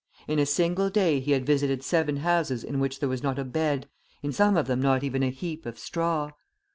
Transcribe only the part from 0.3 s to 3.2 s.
a single day he had visited seven houses in which there